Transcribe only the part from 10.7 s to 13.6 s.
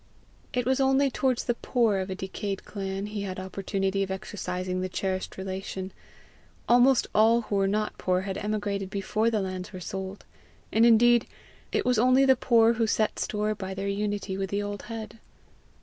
and indeed it was only the poor who set store